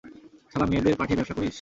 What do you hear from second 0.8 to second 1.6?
পাঠিয়ে ব্যবসা করিস?